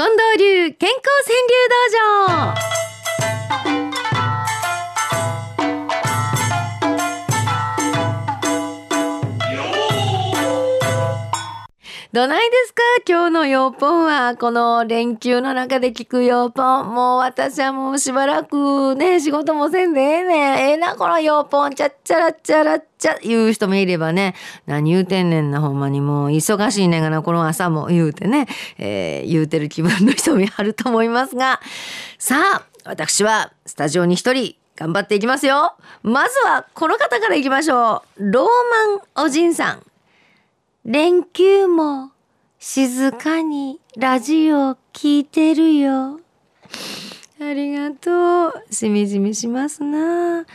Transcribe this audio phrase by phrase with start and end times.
[0.00, 2.79] 近藤流健康川柳道場。
[12.12, 12.82] どないですか？
[13.08, 16.92] 今日のヨーポンは、この連休の中で聞くヨーポン。
[16.92, 20.58] もう私はもうしばらくね、仕事もせんでええねん。
[20.58, 21.72] ええな、このヨーポン。
[21.72, 24.34] ちゃっちゃらっちゃらっちゃ、言う人もいればね、
[24.66, 28.48] 何言うてんねんな、ほんまにもう忙しいねんがな、この朝も言うてね、
[28.78, 31.60] えー、言うてる気分の人もあると思いますが、
[32.18, 35.76] さあ、私はスタジオに一人、頑張っていきますよ。
[36.02, 38.32] まずはこの方からいきましょう。
[38.32, 38.48] ロー
[39.16, 39.82] マンおじんさん。
[40.86, 42.10] 連休も
[42.58, 46.20] 静かにラジオ聞いてるよ。
[47.38, 48.74] ありがとう。
[48.74, 50.46] しみじみしますな。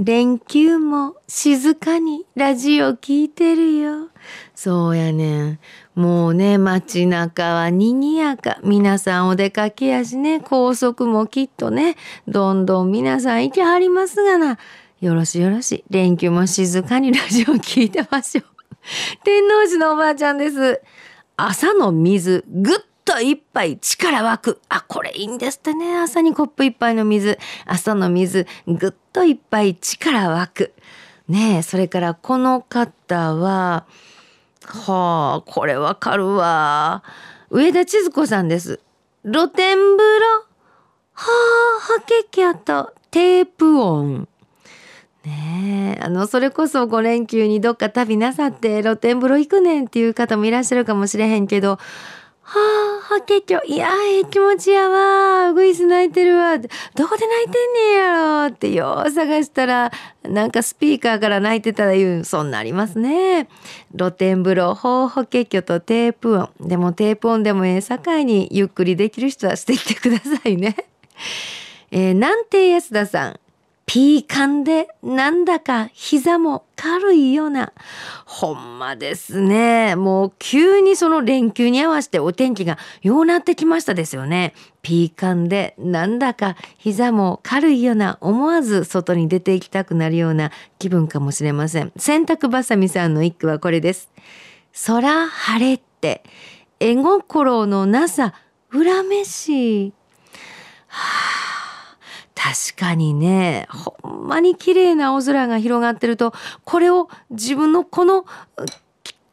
[0.00, 4.08] 連休も静かにラジオ聞いてるよ。
[4.54, 5.58] そうやねん。
[5.94, 8.60] もうね、街中は賑やか。
[8.64, 14.58] 皆さんお出かけやしね、高速もきっとね、どんどん皆さん行きはりますがな。
[15.02, 15.84] よろしよろし。
[15.90, 18.51] 連休も静かにラジオ聞いてましょう。
[19.24, 20.80] 天王寺のおばあちゃんです。
[21.36, 24.60] 朝の水、ぐっと一杯力湧く。
[24.68, 25.98] あ、これいいんですってね。
[25.98, 27.38] 朝にコップ一杯の水。
[27.66, 30.72] 朝の水、ぐっと一杯力湧く。
[31.28, 33.86] ねえ、それからこの方は、
[34.66, 37.02] はあ、これわかるわ。
[37.50, 38.80] 上田千鶴子さんです。
[39.24, 40.46] 露天風呂？
[41.14, 41.28] は
[41.90, 44.28] あ、はけきゃとテープ音。
[45.24, 51.78] ねえあのそれこそ5連休にどっか旅なさって露天風呂行くねんっていう方もいらっしゃるかもしれへんけど
[52.44, 55.50] はあ、は結局、いやええ気持ちやわ。
[55.50, 56.58] ウグイス泣いてるわ。
[56.58, 59.90] どこで泣いてんねんやろってよう探したら、
[60.24, 63.48] なんかスピーカーから泣いてたら言う、そんなありますね。
[63.96, 66.50] 露天風呂、ほうほ結局とテープ音。
[66.60, 70.76] でもテープ音でもええ境にゆっくりできる人はしてきてくださいね。
[71.90, 73.40] えー、南帝安田さん。
[73.84, 77.72] ピーカンでなんだか膝も軽いような。
[78.24, 79.96] ほんまですね。
[79.96, 84.54] もう急にその連休に合わせてお天気がようなってきましたですよね。
[84.82, 91.92] ピーカンでなんだか膝も軽いような思わず外に出て行きたくなるような気分かもしれません。
[91.96, 94.10] 洗濯ばさみさんの一句はこれです。
[94.86, 96.24] 空晴れって
[96.80, 98.32] 絵心のなさ
[98.70, 99.92] 恨めしい。
[100.86, 101.31] はあ
[102.42, 106.32] 確かにねほんまに綺麗な青空が広がってると
[106.64, 108.24] これを自分のこの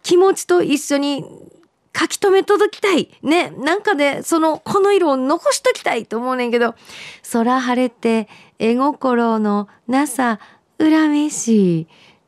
[0.03, 1.25] 気持ちと一緒に
[1.97, 3.09] 書き留め届きたい。
[3.23, 6.75] ねなんかでそのこの色を残しときたいと思うねんけど
[7.33, 10.39] 空晴れて絵心のなさ
[10.77, 11.87] 恨めし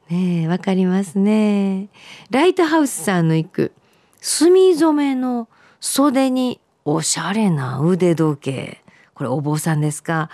[0.09, 0.13] い。
[0.13, 1.89] ねわかりますね。
[2.31, 3.71] ライトハウスさんの行く
[4.19, 5.47] 墨染めの
[5.79, 8.81] 袖におしゃれな腕時計。
[9.13, 10.31] これお坊さんですか？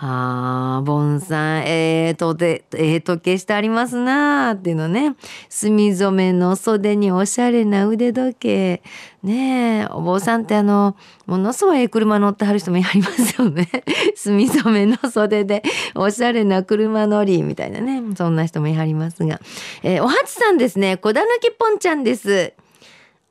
[0.00, 5.16] はあ、盆栽、ええー、とで、ええー、時計してありますなあっていうのね。
[5.48, 8.82] 墨染めの袖におしゃれな腕時計。
[9.24, 10.94] ねえ、お坊さんってあの、
[11.26, 13.68] ものすごい車乗ってはる人もいはりますよね。
[14.14, 15.64] 墨染めの袖で
[15.96, 18.00] おしゃれな車乗りみたいなね。
[18.16, 19.40] そんな人もいはりますが。
[19.82, 20.96] えー、おはちさんですね。
[20.98, 22.52] 小田抜きぽんちゃんです。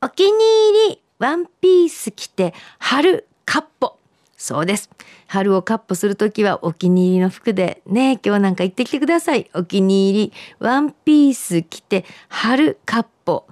[0.02, 3.96] お気に入り、ワンピース着て、春、かっぽ。
[4.36, 4.90] そうです。
[5.28, 9.48] 春をカップするときはお気に入りの服でね、今日なんか行ってきてください。
[9.54, 13.46] お気に入り、ワンピース着て、春カッポ。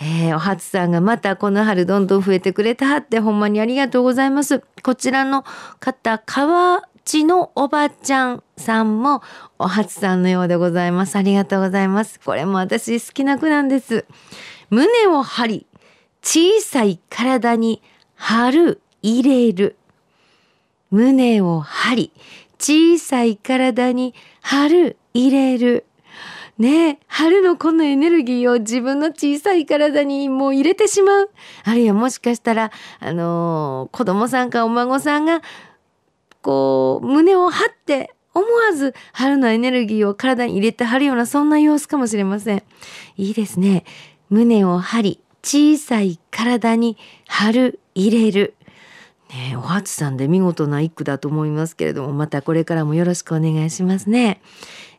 [0.00, 4.60] えー、お初さんがまたこの春どんどん増えてくれたはってほんまにありがとうございます。
[4.82, 5.44] こちらの
[5.78, 9.22] 方、河内のおばちゃんさんも
[9.60, 11.14] お初さんのようでございます。
[11.14, 12.18] ありがとうございます。
[12.18, 14.06] これも私好きな句なんです。
[14.70, 15.66] 胸を張り、
[16.20, 17.80] 小さい体に
[18.16, 19.76] 春入れる。
[20.92, 22.12] 胸を張り、
[22.58, 25.86] 小さい体に春入れる。
[26.58, 31.30] ね春のこのエネルギーを自分の小さい体にもう入れてしまう。
[31.64, 32.70] あるいはもしかしたら、
[33.00, 35.40] あのー、子供さんかお孫さんが、
[36.42, 42.62] こう、胸を張って思わず春のエネルギーを体に入れてはるようなそんな様子かもしれません。
[43.16, 43.84] いいですね。
[44.28, 46.98] 胸を張り、小さい体に
[47.28, 48.54] 春入れる。
[49.32, 54.40] ね、お初さんで見事な一句だと思いますけれどもまたこれからもよろしくお願いしますね。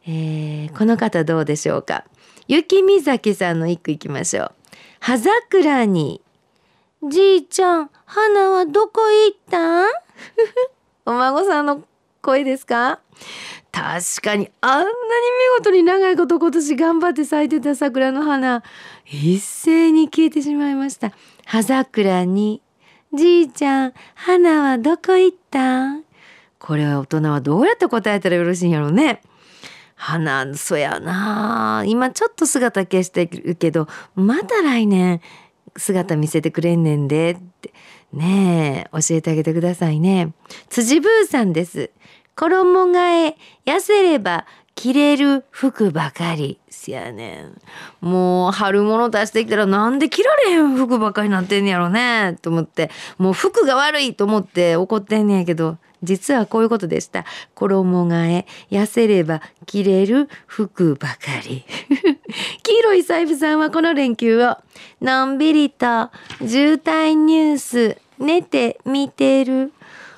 [0.08, 2.04] えー、この方どうでしょうか？
[2.48, 4.52] 雪見酒さんの一句いきましょう。
[5.00, 6.22] 葉桜に
[7.08, 9.88] じいちゃん花はどこ行ったん？
[11.06, 11.84] お孫さんの
[12.22, 13.00] 声ですか？
[13.72, 14.94] 確かにあんなに見
[15.60, 18.64] 事に長いこと今年頑張って咲いてた桜の花
[19.06, 21.12] 一斉に消えてしまいました
[21.46, 22.62] 葉桜に
[23.14, 25.98] じいちゃん、花はどこ行った
[26.58, 29.22] これは大人はどうやって答えたらよろしいんやろうね。
[29.96, 35.22] 花、そやな今ちょっと姿消してるけど、また来年
[35.78, 37.72] 姿見せてくれんねんでって。
[38.12, 40.34] ねえ、教えてあげてくださいね。
[40.70, 41.92] 辻ブーさんです。
[42.36, 44.48] 衣替え、痩せれば
[44.84, 46.60] 着れる服ばかり。
[46.70, 47.62] せやねん。
[48.02, 57.24] もう春物出してきたらなんで着られへん服ばかりなってんやろねと思って、もう服が悪いと思って怒ってんねやけど、実はこういうことでした。
[57.56, 61.16] 衣替え、痩せれば着れる服ばか
[61.48, 61.64] り。
[62.64, 64.58] 黄色い財布さんはこの連休を、
[65.02, 66.10] のんびりと
[66.46, 69.72] 渋滞ニュース寝て見てる。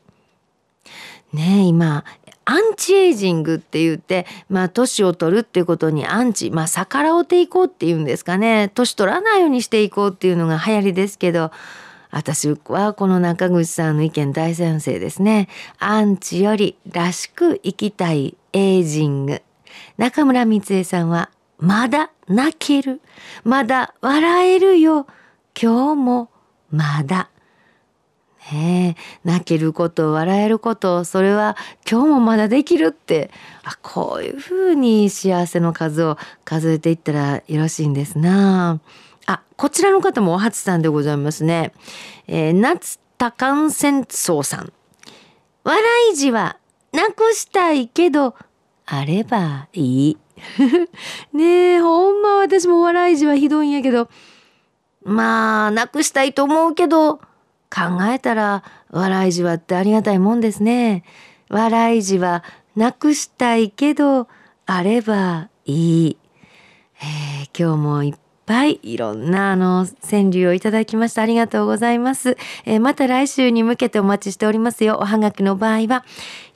[1.33, 2.05] ね今、
[2.45, 8.71] アンチエイジングって言って、まあ、年を取るっていうことにアンチ、まあ、逆らっていこうっていうんですかね。
[8.75, 11.51] 年取らないようにしていこうっていうのが流行りですけど、
[12.11, 15.49] 私はこの中口さんの意見大賛成ですね。
[15.79, 19.43] アンチよりらしく生きたいエイジング。
[19.99, 23.01] 中村光恵さんはまだ泣ける。
[23.45, 25.07] まだ笑えるよ。
[25.61, 26.31] 今日も
[26.71, 27.31] まだ。
[28.53, 31.57] ねえ、泣けること、笑えること、それは
[31.89, 33.31] 今日もまだできるって、
[33.63, 38.81] あこういうふうに幸せの数を数えていったらよろしいんですな。
[39.27, 41.73] あ、こちらの方もお初さんでございますね。
[42.27, 44.73] えー、夏多感戦争さん。
[45.65, 45.83] 笑
[46.13, 46.57] い時は
[46.93, 48.35] なくしたいけど、
[48.91, 50.17] あればいい。
[51.37, 54.09] ねえ、ほんま私も笑い字はひどいんやけど、
[55.05, 61.05] まあ、なくしたいと思うけど、考えたら笑いじわってありがたいもんですね。
[61.51, 62.43] 笑いじは
[62.77, 64.27] なくしたいけど、
[64.65, 66.17] あればいい。
[67.03, 71.21] えー、今日もいっぱいいろんなあの川柳をいただきました。
[71.21, 74.97] ありがとうございます、えー、また来週に向けてお待ちしておりますよ。
[74.99, 76.07] おはがきの場合は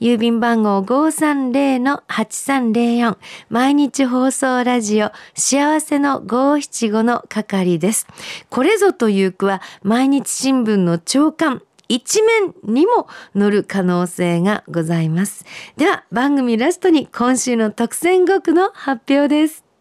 [0.01, 3.19] 郵便番号530-8304
[3.51, 8.07] 毎日放送ラジオ幸せの575の係です。
[8.49, 13.07] これぞという句は毎日新聞の朝刊一面にも
[13.39, 15.45] 載る可能性がございます。
[15.77, 19.72] では番組ラストに今週の特選語句の発表です。